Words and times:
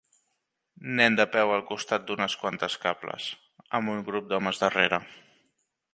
Nen 0.99 1.17
de 1.19 1.25
peu 1.35 1.51
al 1.57 1.61
costat 1.67 2.07
d'unes 2.07 2.37
quantes 2.45 2.77
cables, 2.87 3.27
amb 3.81 3.95
un 3.97 4.03
grup 4.11 4.33
d'homes 4.33 4.63
darrere. 4.65 5.05